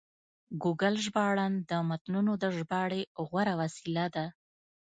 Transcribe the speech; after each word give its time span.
ګوګل 0.63 0.95
ژباړن 1.05 1.53
د 1.69 1.71
متنونو 1.89 2.33
د 2.43 2.45
ژباړې 2.57 3.01
غوره 3.27 3.53
وسیله 3.61 4.05
ده. 4.15 4.25